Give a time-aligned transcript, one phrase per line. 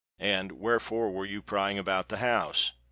[0.17, 2.71] and wherefore were you prying about the house?"